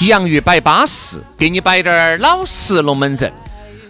[0.00, 3.32] 洋芋摆巴适，给你摆点儿老实龙门阵。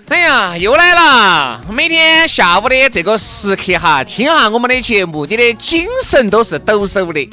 [0.08, 1.60] 哎呀，又来了！
[1.70, 7.28] 每天下午的这个时刻哈，听下我们的节目，你的精神都是抖擞的。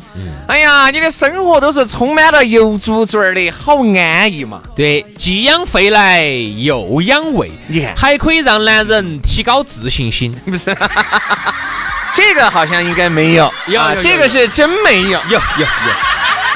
[0.45, 4.61] 哎呀，你的生活都是充满了油猪嘴儿的，好安逸嘛。
[4.75, 10.33] 对，既养肺来又养胃，你看还可以让男人提高自信心。
[10.45, 10.75] 不是？
[12.13, 15.11] 这个好像应该没有，啊有有有这个是真没有。
[15.11, 15.67] 有有有。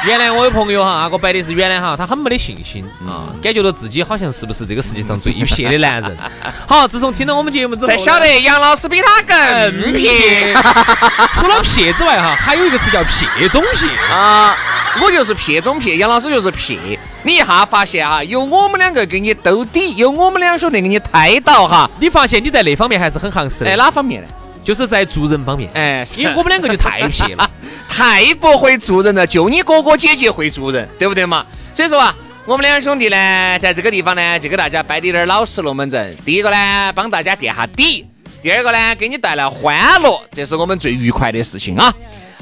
[0.06, 6.18] 原来我有朋友哈，阿哥摆的是原来哈，他很没得信心啊，感觉到自己好像是不是这个世界上最撇的男人。
[6.68, 10.54] 好，自从听了我们节目之后，才晓得杨老师比他更撇
[11.36, 13.90] 除了撇之外哈，还有一个词叫撇中撇。
[14.12, 14.56] 啊！
[15.02, 17.00] 我就是撇中撇，杨老师就是撇。
[17.24, 21.90] 你一下发现哈，有我们两个给你兜底，有我们两兄弟给你抬到哈。
[22.00, 24.28] 你发现你在那方面还是很行实哎，的，哪方面呢？
[24.70, 25.68] 就是在做人方面。
[25.74, 27.50] 哎，因为我们两个就太撇了。
[27.90, 31.44] 太不会做人了，就你哥哥姐姐会做人，对不对嘛？
[31.74, 36.16] 所以说啊，我们两兄弟呢，在这个地方呢，就给大家摆点点老实龙门阵。
[36.24, 38.06] 第一个呢，帮大家垫下底；
[38.44, 41.92] 第二个呢，给你带来欢乐，这是我们最愉快的事情啊。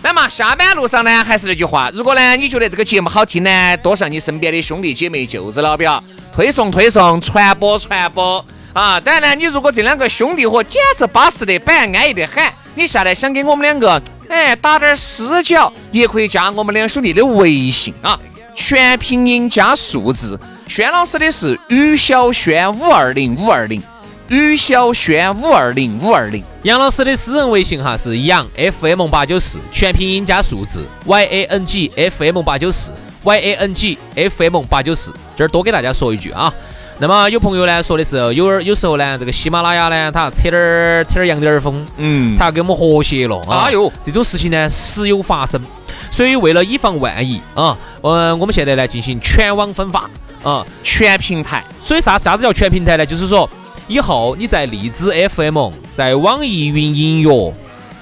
[0.03, 6.03] 那么下班路上呢，还是那句话，如果呢你觉得这个节目好听呢，多向你身边的兄弟姐妹、舅子老表
[6.35, 8.45] 推送推送、传播传播
[8.77, 8.99] 啊。
[8.99, 12.43] 当然呢，你如果这两个兄弟伙简直巴适得板、安逸得很，
[12.75, 13.99] 你下来想给我们两个
[14.29, 18.19] 哎打点私交，也可以加我们两兄弟的微信啊，
[18.55, 20.39] 全拼音加数字。
[20.67, 23.81] 轩老师的是于小轩五二零五二零，
[24.27, 26.43] 于小轩五二零五二零。
[26.63, 28.45] 杨老师的私人微信哈是杨
[28.81, 32.91] FM 八九四，全拼音加数字 Y A N G F M 八九四
[33.23, 35.13] Y A N G F M 八九四。
[35.37, 36.53] 这儿多给大家说一句啊。
[36.99, 43.65] 那么有朋友呢说的是，有儿有时候呢，这个喜马拉雅呢，它扯点儿扯点儿羊点儿风，嗯它要给我们和谐了啊。
[43.65, 45.61] 哎呦，这种事情呢时有发生，
[46.09, 50.09] 所以为了以防万一啊，嗯，我们现在来进行全网分发
[50.43, 50.65] 啊。
[50.81, 51.63] 全平台。
[51.79, 53.05] 所以啥啥子叫全平台呢？
[53.05, 53.47] 就是说，
[53.87, 57.53] 以后你在荔枝 FM、在网易云音乐、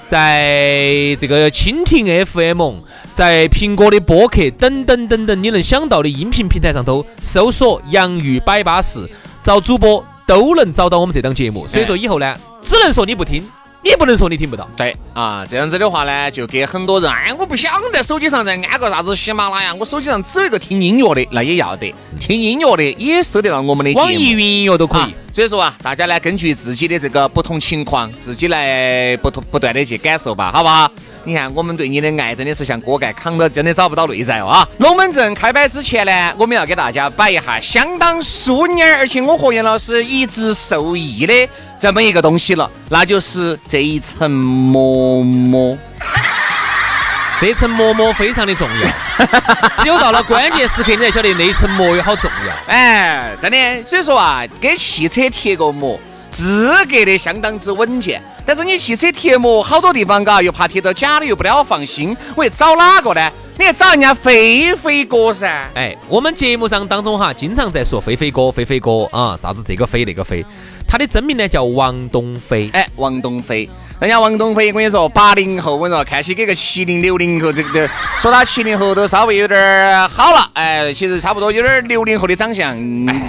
[0.08, 2.76] 在这个蜻蜓 FM、
[3.16, 9.10] 在苹果的播客等等等等，你能想到的音频平台上头搜索“洋芋摆巴士”，
[9.42, 11.66] 找主播都能找到我们这档节目。
[11.66, 13.42] 所以说以后呢，只能说你不听，
[13.86, 14.68] 你不能说你听不到。
[14.76, 23.94] 对啊，这样子的话呢，就给很多人，哎，我不想在手机上再安个啥子喜马拉雅，我手机上只有一个听音乐的，那也要得，听音乐的也收得到我们的。
[23.94, 25.14] 网易云音乐都可啊以。
[25.32, 30.90] 所以说啊，大家呢根据自己的这个不同情况，自己来不同不断的去感受吧，好不好？
[31.24, 34.70] 你看，我们对你的爱真的是像锅盖扛到，真的找不到内在哦啊！
[34.78, 45.78] 龙门阵开摆之前呢，我们要给大家摆一下相当淑女，而且我和杨老师一直受益的这么一个东西了，那就是这一层膜膜。
[47.38, 48.88] 这层膜膜非常的重要，
[49.84, 52.74] 只有到了关键时刻，你才晓得那一层膜有好重要。
[52.74, 56.00] 哎，真的，所以说啊，给汽车贴个膜，
[56.32, 58.22] 资格的相当之稳健。
[58.46, 62.16] 但是你汽车贴膜好多地方嘎，又怕贴到假的，又不太好放心。
[62.36, 63.30] 我去找哪个呢？
[63.58, 65.70] 你还找人家飞飞哥噻。
[65.76, 70.46] 哎，我们节目上当中哈，经常在说飞飞哥，飞飞哥啊，啥子这个飞那个飞，
[70.86, 72.70] 他的真名呢叫王东飞。
[72.74, 73.70] 哎，王东飞，
[74.02, 82.78] 人家王东飞，我跟你说，八零后，我跟你说，看起给个七零六零后，这个说他七零后都稍微有点儿好了，哎，其实差不多有点儿六零后的长相，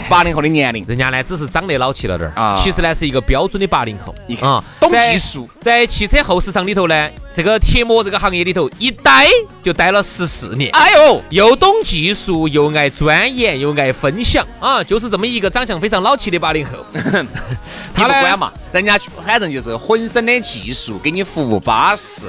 [0.09, 0.85] 八零后的年龄。
[0.89, 4.13] 人家呢只是长得老气了点儿，啊其实呢是一个标准的八零后。
[4.27, 9.27] 你看啊，懂技术在汽车后市场里头呢，这个贴膜这个行业里头一待
[9.63, 10.71] 就待了十四年。
[10.73, 16.73] 哎呦，又懂技术，又爱钻研，又爱分享啊，就是这么一个长相非常老气的八零后。
[17.95, 22.29] 他不管嘛，人家反正就是浑身的技术，给你服务巴适。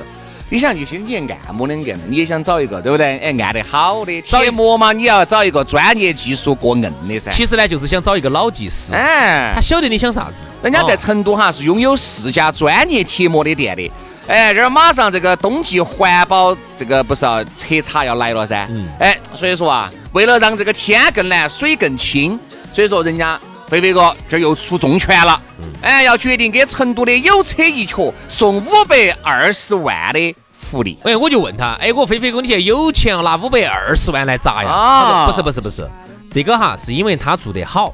[0.50, 1.16] 你想，就些你
[1.46, 3.18] 按摩两个，你也想找一个，对不对？
[3.20, 4.22] 哎，按得好的。
[4.22, 7.32] 贴膜嘛，你要找一个专业技术过硬的噻。
[7.32, 10.46] 其实呢，就是想找一个老技师，哎，他晓得你想啥子。
[10.62, 13.90] 人家在成都哈是拥有四家专业贴膜的店的。
[14.28, 18.68] 哎，这儿马上这个冬季环保这个不是要彻查要来了噻。
[18.70, 18.88] 嗯。
[19.00, 22.40] 哎，所以说啊，为了让这个天更蓝，水更清，
[22.74, 25.42] 所以说人家飞飞哥这又出重拳了。
[25.60, 25.66] 嗯。
[25.82, 30.36] 哎，要决定给成都的有车一瘸送五百二十万的。
[30.70, 34.70] 福利，哎，我就问他，哎，我飞飞哥，你现在有钱拿五百二十万来砸呀？
[34.70, 35.90] 啊，不是不是不是，
[36.30, 37.94] 这个哈是因为他做得好，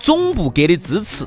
[0.00, 1.24] 总部给的支持，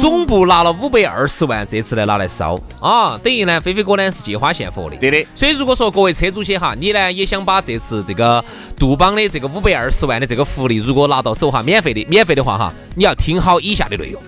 [0.00, 5.24] 总部拿了五百二十万，这次来拿来烧啊，等于呢，飞飞哥呢是借花献佛的，对的。
[5.34, 8.44] 所以如果说各位车主些哈，你呢也想把这次这个
[8.76, 14.20] 杜邦的这个五百二十万的这个福利，如果拿到手哈，免费的，免费的话哈，你要听好以下的内容。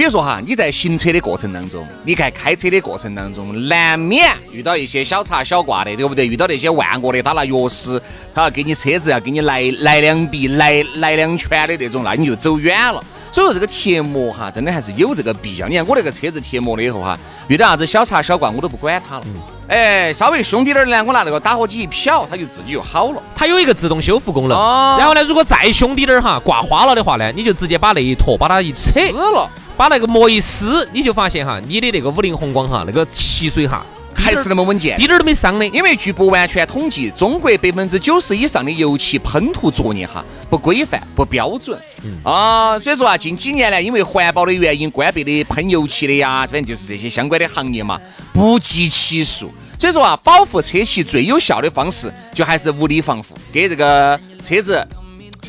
[0.00, 6.26] 比如说哈，你在行车的过程当中，你看开车的过程当中，难免遇到一些小插小挂的，对不对？
[6.26, 8.00] 遇到那些万恶的，他拿钥匙，
[8.34, 12.98] 他要给你车子要给你来来两笔、来来两拳的那种，那你就走远了。
[13.30, 15.68] 所以说这个贴膜哈，真的还是有这个必要。
[15.68, 17.18] 你看我那个车子贴膜了以后哈，
[17.48, 19.24] 遇到啥子小插小挂我都不管它了。
[19.68, 23.22] 哎，稍微凶滴点儿呢，我拿那个打火机一瞟，它就自己就好了。
[23.34, 24.56] 它有一个自动修复功能。
[24.56, 29.50] 哦然后呢，如果再凶滴点儿哈，挂花了的话呢，你就直接把那一坨把它一扯了。
[29.80, 33.82] 把那个膜一撕，你就发现哈，你的那个五菱宏光哈，那个漆水哈
[34.14, 35.66] 还是那么稳健，滴点儿都没伤的。
[35.68, 41.80] 因为据不完全统计，中国百分之九十以上的油漆喷涂作业哈不规范、不标准
[42.22, 42.78] 啊。
[42.78, 47.98] 所以说啊，近几年呢，因为环保的原因，关闭的喷油漆的呀，反正就是这些相关的行业嘛，
[48.34, 49.50] 不计其数。
[49.78, 54.86] 所以说啊，保护车漆最有效的方式，就还是物理防护，给这个车子。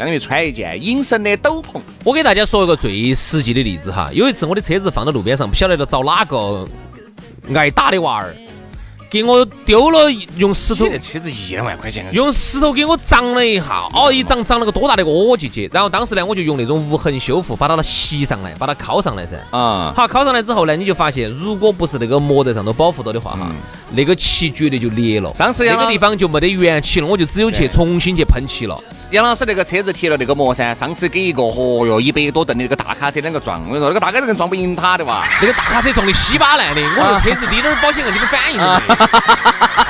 [0.01, 1.79] 相当于穿一件隐身的斗篷。
[2.03, 6.67] 我给大家说一个最实际的例子哈，有一次我的车子放到路边上，不晓得找哪个
[7.53, 8.35] 挨打的娃儿。
[9.11, 10.85] 给我丢了，用石头。
[10.97, 12.07] 车子一两万块钱。
[12.13, 15.69] 用石头给我长了一下，哦，一长长了个多大的个窝进去。
[15.73, 19.35] 然后当时呢，我就用那种无痕修复把它吸上来，把它铐上来噻。
[19.51, 19.93] 啊。
[19.93, 23.51] 好，铐上来之后呢，你就发现，如果不是那个膜在上头保护到的话哈，
[23.91, 25.29] 那个漆绝对就裂了。
[25.35, 28.81] 上次那个地方就没得原漆了，我就只有去重新去喷漆了。
[29.09, 39.00] 杨老师那个车子贴了那个膜噻，上次给一个嚯哟一百多吨的那个大卡车两个撞，我跟你说那个大卡车撞不赢他的哇，那个大卡车撞的稀巴烂的，我那车子滴点保险问题没反应都没。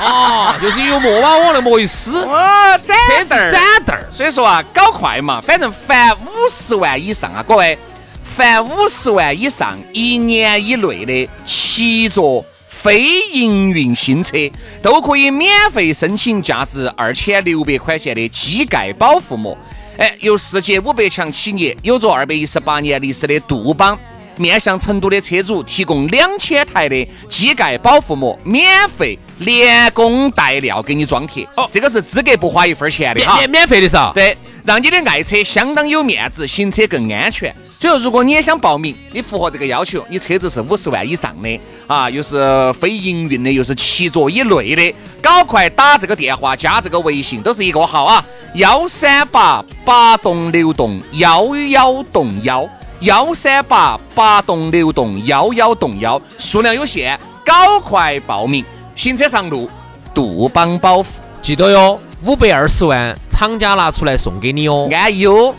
[0.01, 2.97] 哦，就是用膜把我的膜一撕，哦，展
[3.27, 4.03] 凳儿，展凳儿。
[4.11, 7.77] 所以说啊，搞快嘛，反正凡五十万以上啊，各位，
[8.23, 14.37] 凡五十万以上一年以内的七座非营运新车，
[14.81, 19.55] 都可以免费申请价值二千六百块钱的机盖保护膜。
[19.97, 23.97] 哎，由世界五百强企业、有着二百一十八年历史的杜邦。
[24.38, 31.48] 面向成都的车主提供两千台的机盖保护膜，免费连工带料给你装贴。
[31.56, 34.12] 哦，这个是资格不花一分钱的哈，免免费的噻。
[34.13, 37.54] 对，让你的爱车相当有面子，行车更安全。
[37.80, 48.24] 所以说，如果你也想报名，你符合这个要求，你车子是五十万以上的啊，又是非营运的，又是七座以内的，赶快打这个电话，加这个微信，都是一个号啊，
[48.54, 52.69] 幺三八八栋六栋幺幺栋幺。
[53.01, 58.63] 幺三八八栋六栋幺幺栋幺，数量有限，赶快报名！
[58.95, 59.68] 新车上路，
[60.13, 61.06] 杜邦保护，
[61.42, 65.56] 记得哟，五百二十万，厂家拿出来送给你哦，安逸哦。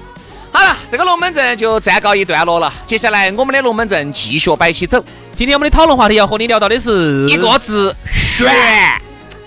[0.52, 5.04] 好了，这个龙门阵就暂告一段落了，接下来我们的龙门阵继续摆起走。
[5.34, 8.46] 今天我们的讨论话题要和你聊到的是一个字：悬。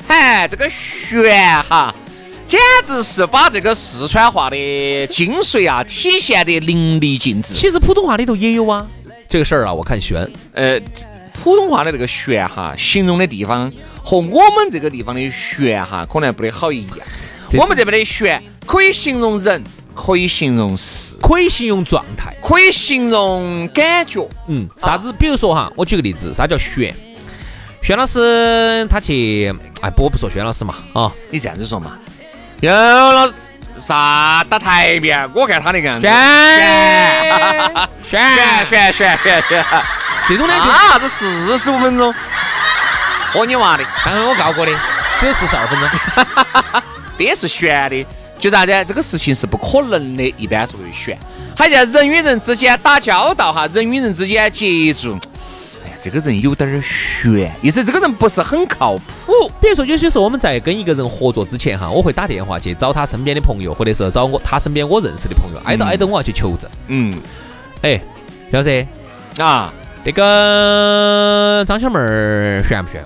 [0.06, 1.96] 嗨，这个悬哈。
[2.48, 7.54] 简直是把这个四川话的精髓啊体现得淋漓尽致。
[7.54, 8.86] 其实普通话里头也有啊，
[9.28, 10.30] 这个事儿啊，我看悬。
[10.54, 10.80] 呃，
[11.34, 13.72] 普通话的这个悬哈，形容的地方
[14.04, 17.00] 和我们这个地方的悬哈，可能不得好一样。
[17.58, 19.64] 我们这边的悬可以形容人，
[19.96, 24.28] 可以形容事，可以形容状态，可以形容感觉。
[24.48, 25.12] 嗯，啥子？
[25.14, 26.94] 比如说哈，我举个例子，啥叫悬？
[27.82, 31.98] 轩老师他去，哎，不，我不说轩老师嘛，啊，你这样子说嘛。
[32.62, 33.28] 有老
[33.82, 35.30] 啥打台面？
[35.34, 36.08] 我看他那个样子，
[38.10, 38.26] 炫
[38.66, 39.66] 炫炫炫炫炫，
[40.28, 42.14] 这种呢，啥子四十五分钟？
[43.34, 43.84] 和你娃的！
[44.04, 44.72] 上回我告过的，
[45.20, 45.90] 只有四十二分钟。
[47.18, 48.08] 别是悬的，
[48.40, 48.86] 就啥子？
[48.88, 51.18] 这个事情是不可能的，一般是会悬。
[51.58, 55.20] 还叫人与人之间打交道哈，人与人之间接触。
[56.06, 59.52] 这个人有点儿悬，意思这个人不是很靠谱。
[59.60, 66.70] 比如说，有些时候我们在跟一个人合作之前哈，我会打电话去找他身边的朋友，或者是找我他身边我认识的朋友，挨着挨着我要去求证。
[66.90, 67.12] 嗯，
[67.82, 68.00] 哎，
[68.52, 68.86] 小师
[69.40, 73.04] 啊，那个张小妹儿悬不悬？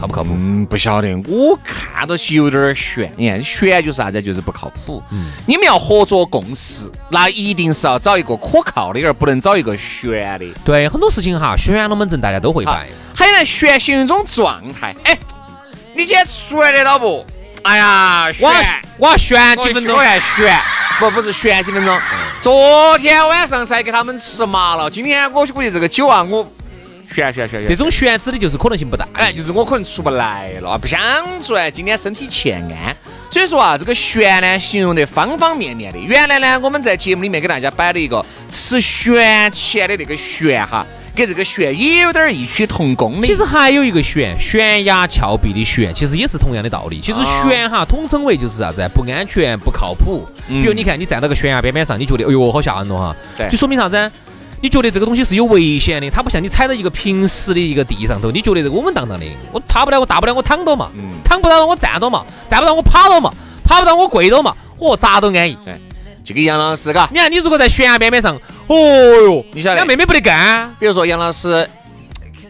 [0.00, 0.30] 靠不靠谱？
[0.32, 3.12] 嗯，不晓得，我看到起有点儿悬。
[3.16, 4.20] 你看，悬就是啥子？
[4.22, 5.02] 就是不靠谱。
[5.46, 10.46] 你们要合作共事，那一定是要找一个可靠的，而不能找一个悬的。
[10.64, 12.88] 对，很多事情哈，悬龙门阵大家都会好摆。
[13.14, 14.96] 还有呢，悬形容一种状态。
[15.04, 15.18] 哎，
[15.94, 17.26] 你今天出来得到不？
[17.62, 18.48] 哎呀，悬，
[18.96, 20.58] 我要悬几分钟我，要悬，
[20.98, 22.00] 不不是悬几分钟。
[22.40, 26.46] 昨天晚上才给他们吃麻了，今天我估计这个酒啊，我
[27.14, 27.68] 悬悬悬悬。
[27.68, 29.06] 这种悬指的就是可能性不大。
[29.12, 31.00] 哎，就是我可能出不来了，不想
[31.42, 31.70] 出来。
[31.70, 32.96] 今天身体欠安，
[33.30, 35.98] 所以说啊，这个悬呢，形容得方方面面的。
[35.98, 43.26] 原来呢，我们在节目里面给大家摆了一个吃悬钱的那个悬哈，跟这个悬也有点儿异曲同工的。
[43.26, 47.00] 其实还有一个悬，悬崖峭壁的悬，其实也是同样的道理。
[47.00, 48.88] 其实悬哈，统称为就是啥子啊？
[48.94, 50.26] 不安全、不靠谱。
[50.48, 54.10] 比如你看，你站到个悬崖边边上，你觉得哎呦好吓人哦哈，就说明啥子？
[54.62, 59.24] 你觉得这个东西是有危险的，它不像你踩到一个平时的一个地上头，你觉得这个稳稳当当的。
[59.52, 60.90] 我踏不了，我大不了我躺到嘛，
[61.24, 63.32] 躺不到我站到嘛，站不到我趴到嘛，
[63.64, 65.56] 趴不到我跪到嘛，哦，咋都安逸。
[65.66, 65.78] 哎，
[66.22, 68.36] 就跟杨老师嘎，你看，你如果在悬崖边边上，
[68.66, 71.66] 哦哟，你晓得人家妹妹不得干，比如说杨老师，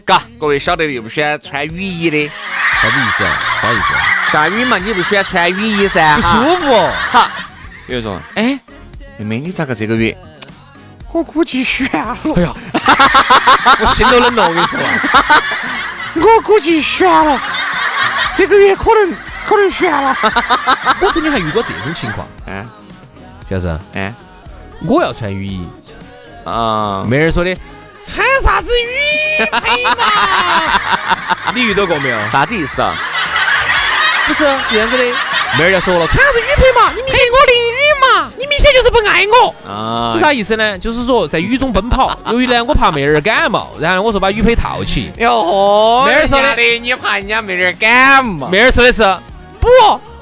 [0.05, 2.27] 嘎，各位晓得的又不喜欢穿雨衣的，
[2.81, 3.39] 啥子意思啊？
[3.61, 4.27] 啥意思啊？
[4.29, 6.89] 下雨嘛，你不喜欢穿雨衣噻，不舒服。
[7.09, 7.31] 好，
[7.87, 8.59] 比如说，哎，
[9.17, 10.15] 妹妹，你咋个这个月？
[11.11, 12.53] 我估计悬了，哎呀，
[13.79, 14.79] 我心都冷了，我跟你说。
[16.15, 17.39] 我估计悬了，
[18.33, 19.15] 这个月可能
[19.45, 20.15] 可能悬了。
[21.01, 22.65] 我曾经还遇过这种情况，嗯
[23.47, 24.13] 徐老师，嗯
[24.85, 25.67] 我要穿雨衣，
[26.45, 27.55] 啊，妹儿说的，
[28.07, 31.51] 穿啥子雨衣配嘛？
[31.53, 32.27] 你遇到过没有？
[32.29, 32.95] 啥子意思啊？
[34.27, 35.03] 不是，是这样子的。
[35.57, 36.91] 妹儿就说了，穿啥子雨披嘛？
[36.95, 38.31] 你明显我淋雨嘛？
[38.37, 39.53] 你明显就是不爱我。
[39.69, 40.79] 啊是啥意思呢？
[40.79, 45.11] 就是说在雨中奔跑， 由于呢我怕妹儿感冒，然后呢我说把雨披套起。
[45.17, 48.47] 哟呵，妹儿说的的，你怕人家妹儿感冒？
[48.47, 49.03] 妹儿说的是
[49.59, 49.67] 不，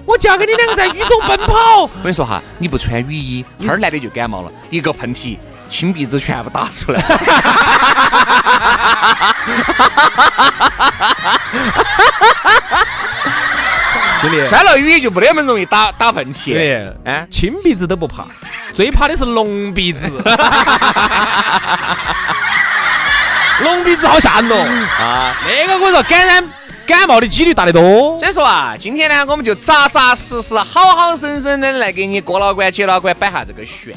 [0.06, 1.84] 我嫁给你两个在雨中奔跑。
[1.84, 5.38] 我跟你说哈，你不穿雨衣，哈儿男的就感冒了，一个喷嚏，
[5.70, 7.02] 青鼻子全部打出来。
[14.22, 16.90] 兄弟，穿了雨衣就不得那么容易打打喷嚏。
[17.06, 18.26] 哎，青鼻子都不怕，
[18.74, 20.08] 最怕的是龙鼻子。
[23.62, 24.66] 龙鼻子好吓人哦！
[25.00, 26.42] 啊，那个我说，感染
[26.88, 28.18] 感冒的几率大得多。
[28.18, 33.94] 所以说啊，今天呢，我们就扎扎实实、好好生生的来给你郭老倌、姐老倌摆下这个悬。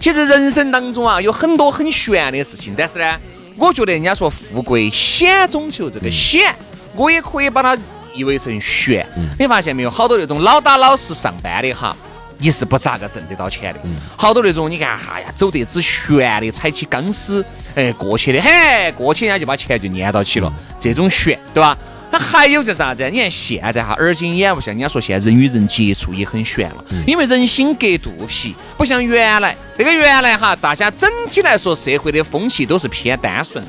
[0.00, 3.16] 其实人生当中啊，有很多很悬的事情，但是呢，
[3.56, 6.52] 我觉得人家说富贵险中求，这个险，
[6.96, 7.78] 我也可以把它
[8.14, 9.06] 译为成悬。
[9.38, 9.90] 你发现没有？
[9.90, 11.96] 好多那种老打老实上班的哈。
[12.38, 13.78] 你是不咋个挣得到钱的，
[14.16, 17.42] 好多那种你看，哎呀，走得只悬的，踩起钢丝，
[17.76, 21.78] 哎，过去的，嘿，过去人家就把钱就撵到起了，这种悬，对吧？
[22.10, 23.08] 那还有就是啥子？
[23.08, 33.64] 你看现在哈，耳今眼不像人家说现在人与人接触也很悬了，因为人心隔肚皮，不像原来那个原来哈，大家整体来说社会的风气都是偏单纯，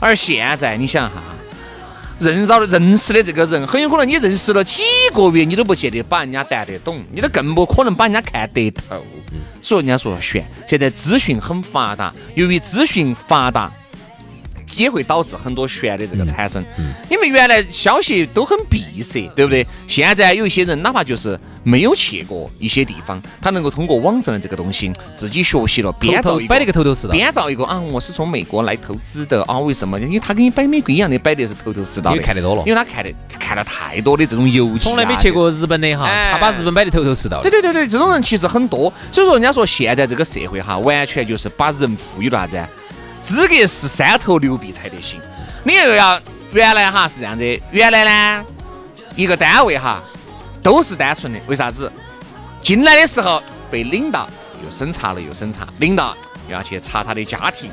[0.00, 1.35] 而现在你想哈。
[2.18, 4.82] 认到了认识的这个人，很有可能你认识了几
[5.12, 9.04] 个月，你都不见得把人家谈得懂，你都更不可能把人家看得透。
[9.60, 13.72] 所以人家说悬，现在资讯很发达，由于资讯发达。
[14.76, 16.64] 也会导致很多悬的这个产生，
[17.10, 19.66] 因为原来消息都很闭塞，对不对？
[19.86, 29.98] 现在有一些人，哪怕就是没有去过一些地方，他能够通过网上的这个东西，自己学习了，编造摆了个头头是道，编造一个啊，我是从美国来投资的啊，为什么？
[30.00, 37.40] 因为他跟你摆美国一样的摆的是头头是道的，因为看得多了因为他看的看了太多的这种游戏啊，从来没去过日本的哈，哎他把日本摆的头头是道。
[37.42, 42.68] 对对对对，这种人其实很多，所以说人家说现在这个社会哈，完全就是把人赋予了啥子啊？
[43.26, 45.20] 资格是三头六臂才得行。
[45.64, 46.20] 你又要
[46.52, 48.44] 原来哈是这样子，原来呢
[49.16, 50.00] 一个单位哈
[50.62, 51.90] 都是单纯的，为啥子？
[52.62, 54.30] 进来的时候被领导
[54.64, 56.16] 又审查了又审查，领导
[56.48, 57.68] 又要去查他的家庭，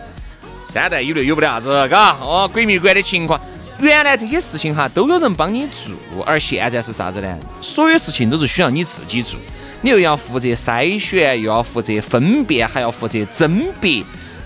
[0.68, 3.40] 三代以内有不得啥子，嘎哦鬼迷鬼的情况。
[3.78, 7.38] 原来这些事情哈都有人帮你做，而现在是啥子呢？
[7.62, 9.40] 所有事情都是需要你自己做，
[9.82, 14.04] 你又要负责筛选，又要负责分辨，还要负责甄别，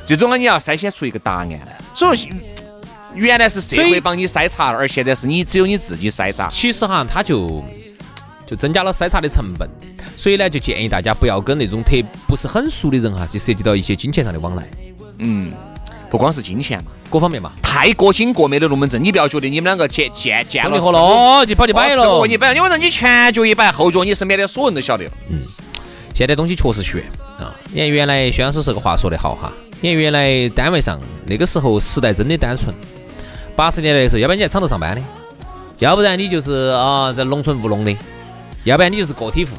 [0.07, 1.77] 最终呢你要筛选出一个答案来。
[1.93, 2.29] 所以说
[3.13, 6.47] 原来是社会帮你筛查，而现在是你只有你自己筛查。
[6.49, 7.63] 其实哈，他就
[8.45, 9.69] 就增加了筛查的成本，
[10.15, 11.97] 所以呢，就建议大家不要跟那种特
[12.27, 14.67] 不是很熟的人哈，去涉及到一些金钱上的往来，
[15.19, 15.51] 嗯，
[16.09, 17.51] 不光是金钱嘛，各方面嘛。
[17.61, 20.79] 太过紧过美的龙门阵，你不要觉得你们两个见见见了
[21.45, 22.25] 就跑去摆了。
[22.27, 25.11] 你摆，因为人你前脚一摆，后脚你身边的所有人都晓得了。
[25.29, 25.41] 嗯
[26.13, 27.03] 现在东西确实悬
[27.37, 27.53] 啊！
[27.71, 32.73] 你看原来薛老师这个话说得好哈，你看原来单位上那个时候时代真的单纯，
[33.55, 35.01] 八十年代的时候，要不然你在厂头上班的，
[35.79, 37.95] 要不然你就是啊在农村务农的，
[38.63, 39.51] 要不然你就是个体户。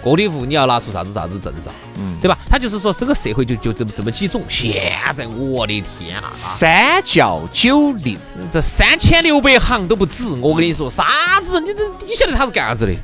[0.00, 2.38] 个体户你要拿出啥子啥子证照，嗯，对吧？
[2.48, 4.40] 他就是说这个社会就就这么这么几种。
[4.48, 4.72] 现
[5.16, 8.16] 在我的天呐，三教九流，
[8.52, 10.32] 这三千六百行都不止。
[10.40, 11.58] 我跟你说，啥子？
[11.60, 12.94] 你这你晓得他是干啥子的？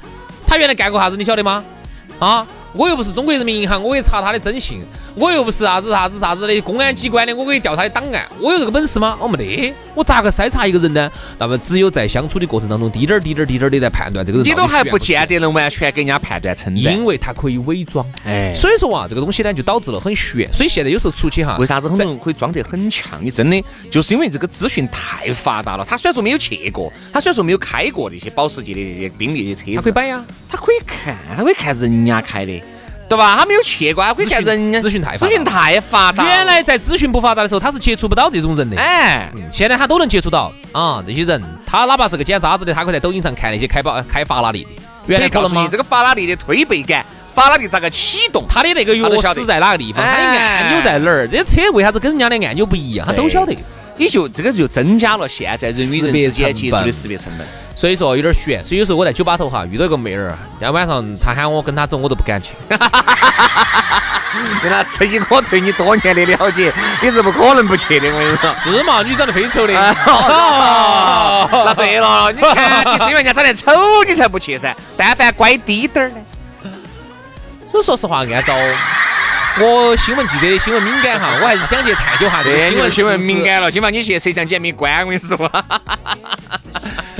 [0.47, 1.17] 他原来干过啥子？
[1.17, 1.65] 你晓得吗？
[2.21, 2.47] 啊？
[2.75, 4.81] 我又不是中国人民银行，我可以查他的征信；
[5.15, 8.27] 我又不是啥子啥子啥子的公安机关的，我可以调他的档案。
[8.41, 9.17] 我有这个本事吗？
[9.21, 9.75] 我没得。
[9.95, 11.09] 我咋个筛查一个人呢？
[11.39, 14.47] 那么只有在相处的过程当中，滴点儿滴点儿滴点儿的在判断这个人。
[14.47, 16.77] 你都还不见得能完全给人家判断成。
[16.77, 18.05] 因为他可以伪装。
[18.25, 20.53] 哎，所以说啊，这个东西呢就导致了很悬。
[20.53, 23.21] 所以现在有时候出去哈，为啥子很多人可以装得很强？
[23.23, 25.85] 你真的就是因为这个资讯太发达了。
[25.85, 32.64] 他虽然说没有去过，他虽然说没有开过那些保时捷的那些宾利的车子，他可以摆呀，他可以看，他可以看人家开的。
[33.15, 33.37] 对吧？
[33.39, 36.25] 他没有去过，可以看人家资讯太咨询太发达。
[36.25, 38.77] 原来在咨询不发达的时候，他是接触不到这种人的。
[38.77, 44.71] 哎，现在他都能接触到啊，这些人，他哪怕是个捡渣子的，他可以在抖音上看那些开宝开法拉利的。
[45.07, 53.57] 原来告诉你这个法拉利的推背感，法拉利咋个启动，它的那个钥匙在哪个地方，它的按钮在哪儿，这些车为啥子跟人家的按钮不一样，他都晓得。
[53.97, 57.47] 你就这个就增加了现在人与人之间接触的识别成本。
[57.75, 62.51] 所以说有点悬，所以有时候我在酒吧头哈遇到一个妹儿，今天晚上她喊我跟她走，我都不敢去。
[64.65, 66.73] 原来是以我对你多年的了解，
[67.03, 68.09] 你是不可能不去的。
[68.09, 69.03] 我跟你说，是嘛？
[69.03, 69.73] 你长得非丑的。
[71.53, 73.71] 那 对了，你看，就是因为人家长得丑，
[74.07, 74.75] 你才不去噻。
[74.97, 76.17] 但凡乖滴点儿的，
[77.71, 78.55] 所以说实话，按照
[79.61, 83.71] 我新闻记者的新闻敏感哈， 我还是想去探究下这个新闻新闻敏感了。
[83.71, 85.51] 今晚你去摄像机没关，我跟你说。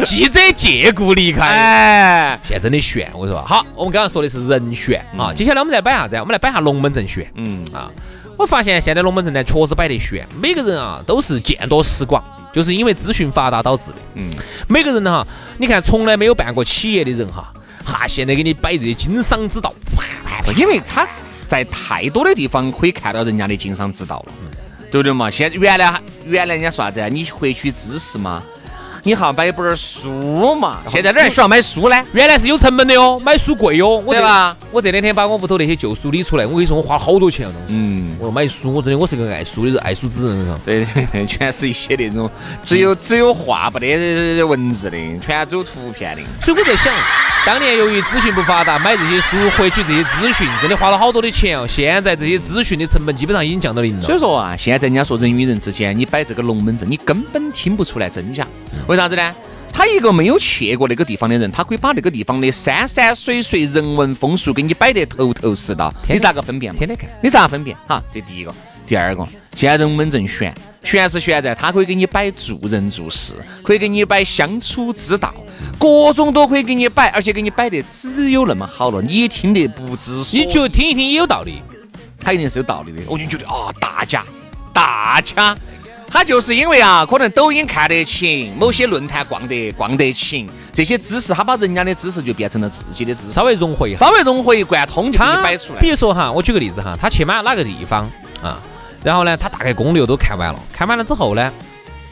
[0.05, 6.17] 记者借故离开，哎，现在真的悬，我说好，我们刚刚说的是人悬啊，接下来我们再摆啥子？
[6.17, 7.25] 我们来摆下龙门阵悬。
[7.37, 7.89] 嗯啊，
[8.37, 12.23] 我发现现在龙门阵呢确实摆得悬，每个人啊都是见多识广，
[12.53, 13.97] 就是因为资讯发达导致的。
[14.17, 14.29] 嗯，
[14.69, 15.27] 每个人呢哈，
[15.59, 17.53] 你看从来没有办过企业的人哈，
[17.85, 19.73] 哈，现在给你摆这些经商之道，
[20.57, 21.07] 因为他
[21.49, 24.33] 在太多的地方可以看到人家的经商之道了，
[24.91, 25.31] 对不对嘛？
[25.31, 27.09] 现原来原来人家说啥子啊？
[27.09, 28.43] 你获取知识吗？
[29.07, 30.79] 你好，买一本书嘛？
[30.89, 32.05] 现在哪儿需要买书呢？
[32.13, 34.57] 原来是有成本的哟，买书贵哟，对吧？
[34.73, 37.53] 我这两天把我屋头那些旧书理出来，我跟你说，我花了好多钱啊！
[37.67, 40.59] 嗯，我买书，我真的我是个爱书的人，爱书之人。
[40.65, 42.31] 对对对，全是一些那种
[42.63, 46.23] 只有只有画不得文字的，全只有图片的。
[46.41, 46.91] 所以我在想，
[47.45, 51.67] 当年由于资讯不发达，买这些书获取这些资讯，真的花了好多的钱哦。
[51.69, 54.03] 现在这些资讯的成本基本上已经降到零了。
[54.03, 58.47] 所以说啊，现在人家说人与人之间，你摆这个龙门阵，你根本听不出来真假。
[58.95, 59.35] 为啥子呢？
[59.73, 65.93] 他一个没有去过那个地方的人，他可以把那个地方的山山水水、人文风俗给你摆得头头是道。
[66.09, 66.73] 你咋个分辨？
[66.77, 67.11] 天天看。
[67.21, 67.77] 你咋分辨？
[67.89, 68.55] 哈，这第一个。
[68.87, 69.27] 第二个，
[69.57, 70.55] 现在龙门阵悬，
[70.85, 75.35] 悬是悬在他可以给你摆做人做事，可以给你摆相处之道，
[75.77, 80.39] 各种都可以给你摆，而且给你摆得只有那么好了，你也听得不知所。
[80.39, 81.61] 你就听一听也有道理，
[82.21, 83.03] 他一定是有道理的。
[83.09, 84.25] 我就觉得啊，大家，
[84.73, 85.57] 大家。
[86.15, 95.81] 他就是因为啊，可能抖音看得勤，某些论坛逛得逛得勤，这些知识他把人家的知识就变成了自己的知识，稍微融合一下，稍微融合一贯通就给你摆出来。
[95.81, 98.09] 比如说哈，我举个例子哈，他去哪哪个地方
[98.41, 98.63] 啊，
[99.03, 101.53] 然后呢，他大概攻略都看完了，看完了之后呢，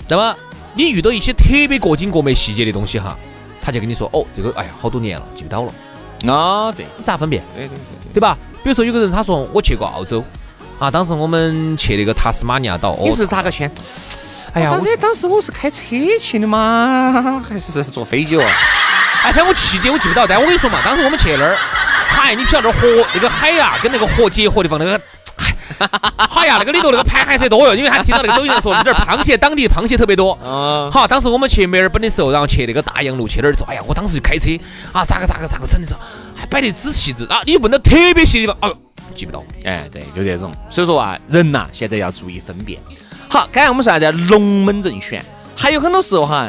[0.08, 0.34] 那么
[0.74, 3.16] 你遇到一些特别过紧过美细节的东西哈，
[3.60, 5.72] 他就跟你说哦，这个哎呀好多年了记不到了。
[6.26, 7.40] 啊，对，你咋分辨？
[7.54, 8.36] 对对对，对吧？
[8.64, 10.24] 比如说有个人他说我去过澳洲。
[10.82, 13.70] 啊，当时我们去那个塔斯马尼亚岛，你是咋个去？
[14.52, 15.80] 哎呀，我当时我是开车
[16.20, 17.40] 去的吗？
[17.48, 18.42] 还是坐飞机哦？
[19.22, 21.56] 哎，反正我细节我记不到，但我跟你说嘛，当时我们去那儿，
[22.08, 25.00] 嗨，你不晓得那河那个海呀，跟那个河结合地方那个，
[26.28, 30.36] 好呀，那个里头那个盘海车多哟，因为他听到那个抖音上说，那儿螃蟹当地螃蟹特别多。
[30.44, 30.90] 嗯。
[30.90, 34.50] 好，当时我们去墨尔本的时候，然后去那个大洋路去那儿候，哎呀，我当时就开车
[34.92, 36.00] 啊，咋个咋个咋个整的时候，
[36.34, 38.76] 还摆得仔细子啊，你问到特别细的地方，哦。
[39.12, 40.52] 记不到，哎，对，就这种。
[40.70, 42.80] 所以说啊，人呐，现在要注意分辨。
[43.28, 44.10] 好，刚才我们说啥子？
[44.28, 46.48] 龙门阵选，还有很多时候哈，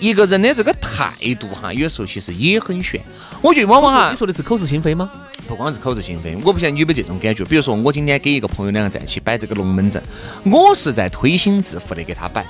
[0.00, 3.00] 一个人的这个态度哈，有时候其实也很悬。
[3.40, 5.10] 我觉得往往哈，你说的是口是心非吗？
[5.46, 7.44] 不光是口是心非，我不晓得你有没有这种感觉。
[7.44, 10.02] 比如说，我今天给一个朋友两个在一起摆这个龙门阵，
[10.44, 12.44] 我是在推心置腹的给他摆，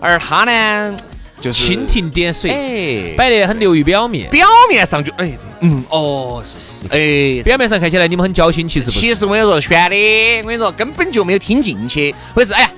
[0.00, 0.96] 而他呢。
[1.42, 12.70] 就是蜻蜓点水，哎，摆得很流于表面，表面上就哎，嗯，哦，是是，哎，表面上看起来你们很交心，其实其实我跟你说，悬的，我跟你说，根本就没有听进去，或者是哎呀，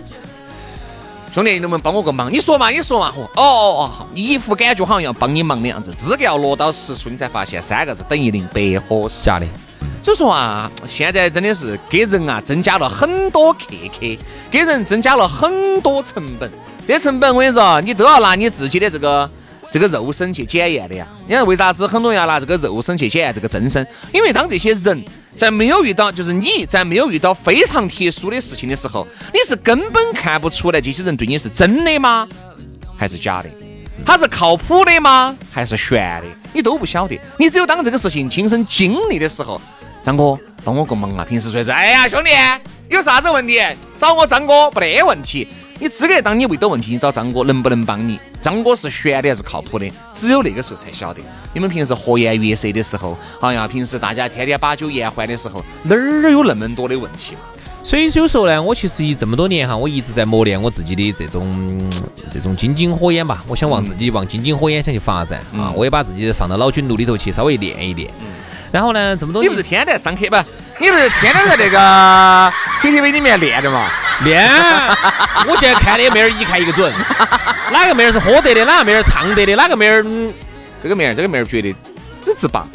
[1.35, 2.33] 兄弟，你能不能帮我个忙？
[2.33, 9.47] 你说嘛，你说嘛，哦哦哦，一副感觉好像要帮你忙的样子，资格要落到实处，你才发现三个字等于零，白合适，假的。
[10.03, 14.19] 所以说啊，现在真的是给人啊增加了很多苛刻，
[14.51, 16.51] 给人增加了很多成本。
[16.87, 19.31] 这成本我跟你说，你都要拿你自己的这个
[19.73, 21.07] 这个肉身去检验的呀。
[21.27, 23.87] 你看为啥子很多人要拿这个肉身去检验这个真身？
[24.13, 25.03] 因为当这些人
[25.39, 32.29] 在没有遇到，就是你在没有遇到非常特殊的事情的时候，你是根本看不出来这些人对你是真的吗，
[32.99, 33.49] 还是假的？
[34.05, 36.27] 他是靠谱的吗，还是悬的？
[36.53, 37.19] 你都不晓得。
[37.39, 39.59] 你只有当这个事情亲身经历的时候，
[40.05, 41.25] 张哥帮我个忙啊！
[41.25, 42.31] 平时说是，哎呀兄弟，
[42.91, 43.59] 有啥子问题
[43.99, 45.49] 找我张哥不得问题。
[45.81, 48.19] 你资格当你遇到问题，你找张哥能不能帮你？
[48.41, 49.91] 张哥是悬的还是靠谱的？
[50.13, 51.21] 只有那个时候才晓得。
[51.53, 57.41] 你们平时和颜悦色的时候，哎呀，平时大家天天把酒言欢的时候，哪儿有那么多的问题嘛？
[57.83, 61.91] 所以有时候呢，我其实这么多年哈，我一直在磨练我自己的这种
[62.31, 63.45] 这种金睛火眼吧。
[63.49, 68.09] 我想往自己往金睛火眼想去发展啊，我也把自己放到老君路里头去稍微练一练。
[68.71, 70.37] 然后呢，这么多你不是天天在上课不？
[70.81, 73.91] 你不是天天在那个 KTV 里面练的嘛？
[74.25, 74.43] 练。
[75.47, 76.93] 我现在看的妹儿一看一个准，
[77.71, 80.03] 哪个妹儿是喝得的，哪个妹儿唱得的，哪个妹儿
[80.83, 81.75] 这个妹儿这个妹儿绝对
[82.21, 82.69] 资质棒。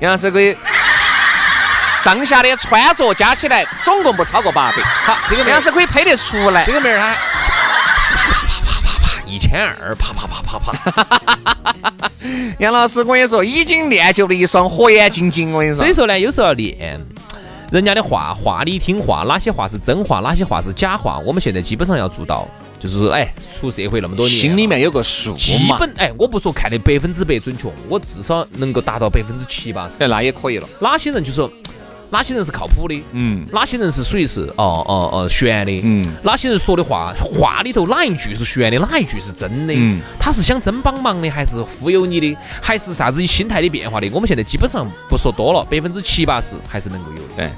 [0.00, 0.56] 杨老师可以。
[2.02, 4.76] 上下的穿着加起来总共不超过八百。
[5.06, 6.62] 好，这个妹儿是可以配得出来。
[6.62, 7.16] 这个妹儿她
[9.24, 12.10] 一千二，啪啪啪啪啪。
[12.58, 15.50] 杨老师，我跟你说，已经练就了一双火眼金睛。
[15.50, 17.00] 我跟你说，所以说呢，有时候要练
[17.74, 22.46] 人家的话，话里听话，哪些话是真话，哪些话是假话，我们现在基本上要做到，
[22.78, 25.34] 就是哎，出社会那么多年，心里面有个数。
[25.34, 30.04] 基本哎，我不说看的百分之百准确，我至少能够达到百分之七八十。
[30.04, 30.68] 哎那也可以了。
[30.80, 31.50] 哪些人就说？
[32.14, 33.02] 哪些人是靠谱的？
[33.10, 35.80] 嗯，哪些人是属于是哦哦哦悬的？
[35.82, 39.74] 嗯，哪些人说的话话里头哪一句是悬的，哪一句是真的？
[39.76, 44.08] 嗯，他是想真帮忙的，还是忽悠你的，还是啥子心态的变化的？
[44.12, 47.42] 我们现在基本上不说多了，百分之七八十还是能够有的。
[47.42, 47.52] 哎，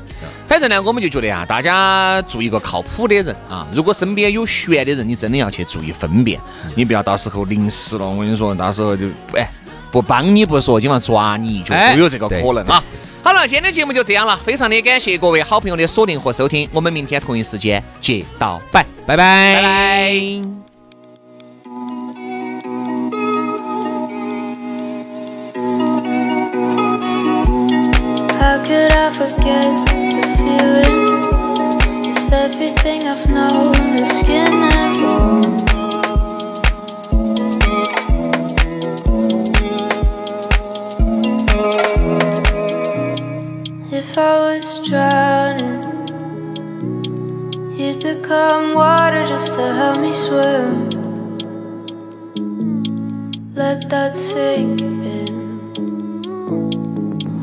[0.48, 6.40] 反正呢，我们就觉得啊，大家做一个靠谱的人啊，如果身边有悬的人，你真的要去注意分辨，
[6.74, 9.46] 你不要到时候临时了，我跟你说，到时候就哎
[9.92, 12.82] 不帮你不说，今晚抓你一脚都有这个可能啊。
[13.26, 19.56] 好了，今天的节目就这样了，非常的感谢各位好朋友的锁定和收听，我们明天同一时间接到拜，拜拜。
[19.56, 20.42] 拜拜。
[35.08, 35.45] if
[48.28, 50.90] you'd water just to help me swim.
[53.54, 55.36] Let that sink in.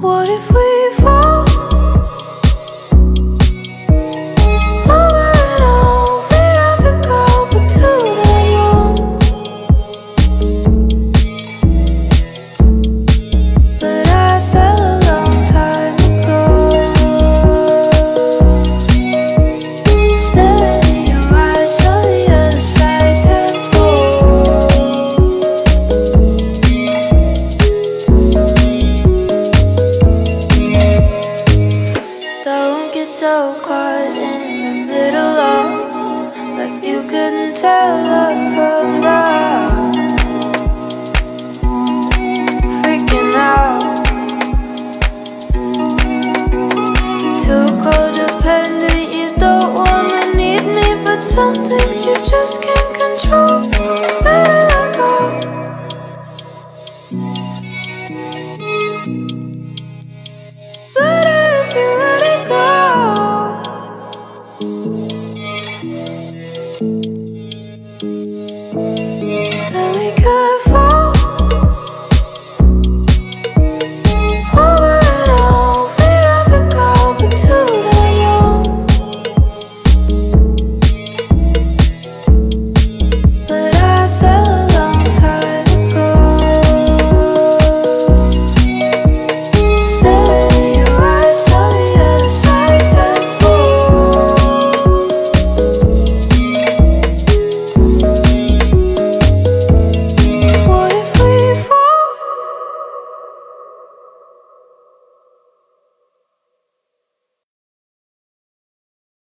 [0.01, 0.82] What if we